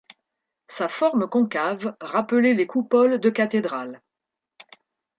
[0.67, 4.01] Sa forme concave rappelait les coupoles de cathédrales.